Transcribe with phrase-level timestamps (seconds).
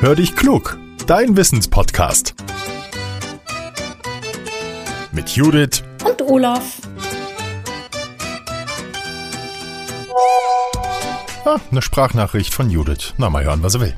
[0.00, 2.36] Hör dich klug, dein Wissenspodcast.
[5.10, 6.76] Mit Judith und Olaf.
[11.44, 13.14] Ah, eine Sprachnachricht von Judith.
[13.16, 13.96] Na, mal hören, was er will.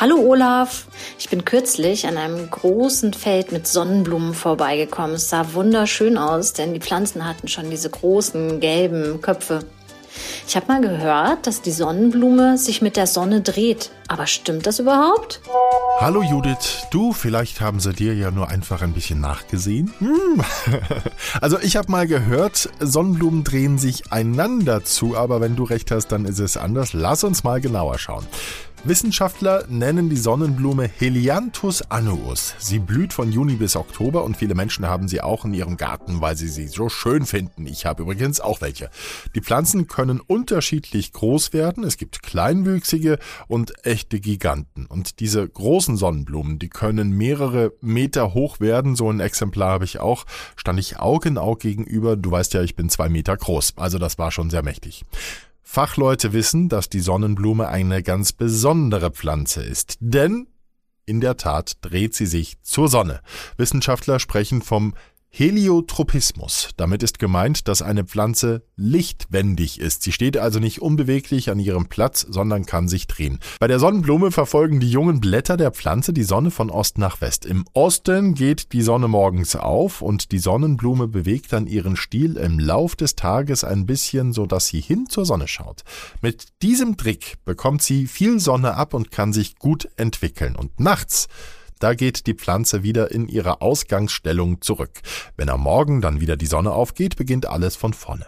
[0.00, 0.86] Hallo Olaf,
[1.18, 5.16] ich bin kürzlich an einem großen Feld mit Sonnenblumen vorbeigekommen.
[5.16, 9.66] Es sah wunderschön aus, denn die Pflanzen hatten schon diese großen gelben Köpfe.
[10.46, 13.90] Ich habe mal gehört, dass die Sonnenblume sich mit der Sonne dreht.
[14.12, 15.40] Aber stimmt das überhaupt?
[15.98, 19.90] Hallo Judith, du, vielleicht haben sie dir ja nur einfach ein bisschen nachgesehen.
[20.00, 20.44] Hm.
[21.40, 26.08] Also ich habe mal gehört, Sonnenblumen drehen sich einander zu, aber wenn du recht hast,
[26.08, 26.92] dann ist es anders.
[26.92, 28.26] Lass uns mal genauer schauen.
[28.84, 32.56] Wissenschaftler nennen die Sonnenblume Helianthus annuus.
[32.58, 36.20] Sie blüht von Juni bis Oktober und viele Menschen haben sie auch in ihrem Garten,
[36.20, 37.68] weil sie sie so schön finden.
[37.68, 38.90] Ich habe übrigens auch welche.
[39.36, 41.84] Die Pflanzen können unterschiedlich groß werden.
[41.84, 44.86] Es gibt kleinwüchsige und echte Giganten.
[44.86, 48.96] Und diese großen Sonnenblumen, die können mehrere Meter hoch werden.
[48.96, 50.24] So ein Exemplar habe ich auch.
[50.56, 52.16] Stand ich Aug in Aug gegenüber.
[52.16, 53.74] Du weißt ja, ich bin zwei Meter groß.
[53.76, 55.04] Also das war schon sehr mächtig.
[55.62, 60.48] Fachleute wissen, dass die Sonnenblume eine ganz besondere Pflanze ist, denn
[61.04, 63.20] in der Tat dreht sie sich zur Sonne.
[63.56, 64.94] Wissenschaftler sprechen vom
[65.34, 66.68] Heliotropismus.
[66.76, 70.02] Damit ist gemeint, dass eine Pflanze lichtwendig ist.
[70.02, 73.38] Sie steht also nicht unbeweglich an ihrem Platz, sondern kann sich drehen.
[73.58, 77.46] Bei der Sonnenblume verfolgen die jungen Blätter der Pflanze die Sonne von Ost nach West.
[77.46, 82.58] Im Osten geht die Sonne morgens auf und die Sonnenblume bewegt dann ihren Stiel im
[82.58, 85.82] Lauf des Tages ein bisschen, so dass sie hin zur Sonne schaut.
[86.20, 90.56] Mit diesem Trick bekommt sie viel Sonne ab und kann sich gut entwickeln.
[90.56, 91.28] Und nachts
[91.82, 95.00] da geht die Pflanze wieder in ihre Ausgangsstellung zurück.
[95.36, 98.26] Wenn am Morgen dann wieder die Sonne aufgeht, beginnt alles von vorne.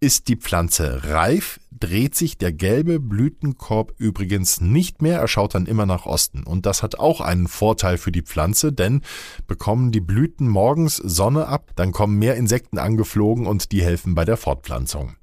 [0.00, 5.64] Ist die Pflanze reif, dreht sich der gelbe Blütenkorb übrigens nicht mehr, er schaut dann
[5.64, 6.42] immer nach Osten.
[6.42, 9.00] Und das hat auch einen Vorteil für die Pflanze, denn
[9.46, 14.26] bekommen die Blüten morgens Sonne ab, dann kommen mehr Insekten angeflogen und die helfen bei
[14.26, 15.16] der Fortpflanzung.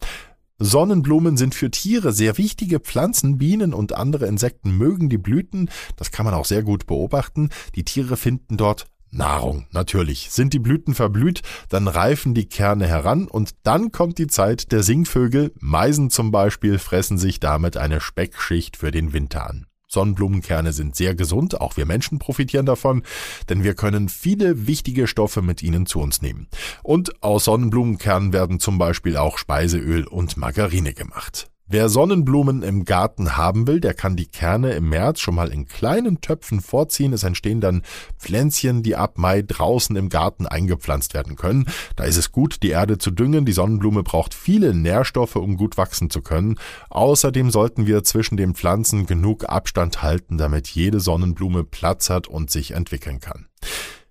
[0.64, 3.40] Sonnenblumen sind für Tiere sehr wichtige Pflanzen.
[3.40, 5.72] Bienen und andere Insekten mögen die Blüten.
[5.96, 7.50] Das kann man auch sehr gut beobachten.
[7.74, 10.30] Die Tiere finden dort Nahrung, natürlich.
[10.30, 14.84] Sind die Blüten verblüht, dann reifen die Kerne heran und dann kommt die Zeit der
[14.84, 15.52] Singvögel.
[15.60, 19.66] Meisen zum Beispiel fressen sich damit eine Speckschicht für den Winter an.
[19.92, 23.04] Sonnenblumenkerne sind sehr gesund, auch wir Menschen profitieren davon,
[23.50, 26.48] denn wir können viele wichtige Stoffe mit ihnen zu uns nehmen.
[26.82, 31.51] Und aus Sonnenblumenkernen werden zum Beispiel auch Speiseöl und Margarine gemacht.
[31.74, 35.70] Wer Sonnenblumen im Garten haben will, der kann die Kerne im März schon mal in
[35.70, 37.14] kleinen Töpfen vorziehen.
[37.14, 37.84] Es entstehen dann
[38.20, 41.68] Pflänzchen, die ab Mai draußen im Garten eingepflanzt werden können.
[41.96, 43.46] Da ist es gut, die Erde zu düngen.
[43.46, 46.56] Die Sonnenblume braucht viele Nährstoffe, um gut wachsen zu können.
[46.90, 52.52] Außerdem sollten wir zwischen den Pflanzen genug Abstand halten, damit jede Sonnenblume Platz hat und
[52.52, 53.48] sich entwickeln kann.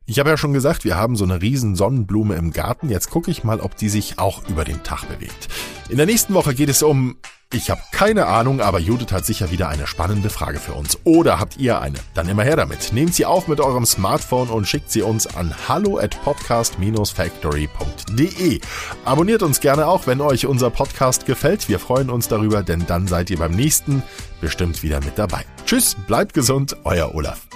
[0.06, 2.88] Ich habe ja schon gesagt, wir haben so eine riesen Sonnenblume im Garten.
[2.88, 5.48] Jetzt gucke ich mal, ob die sich auch über den Tag bewegt.
[5.88, 7.16] In der nächsten Woche geht es um
[7.52, 11.00] ich habe keine Ahnung, aber Judith hat sicher wieder eine spannende Frage für uns.
[11.02, 11.98] Oder habt ihr eine?
[12.14, 12.92] Dann immer her damit.
[12.92, 18.60] Nehmt sie auf mit eurem Smartphone und schickt sie uns an hallo at podcast-factory.de.
[19.04, 21.68] Abonniert uns gerne auch, wenn euch unser Podcast gefällt.
[21.68, 24.04] Wir freuen uns darüber, denn dann seid ihr beim nächsten
[24.40, 25.44] bestimmt wieder mit dabei.
[25.66, 27.49] Tschüss, bleibt gesund, euer Olaf.